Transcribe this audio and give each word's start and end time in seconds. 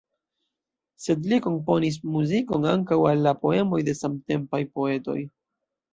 Sed 1.03 1.27
li 1.33 1.37
komponis 1.47 1.99
muzikon 2.15 2.65
ankaŭ 2.71 2.99
al 3.13 3.23
la 3.27 3.35
poemoj 3.45 3.83
de 3.91 3.97
samtempaj 4.03 4.63
poetoj. 4.79 5.19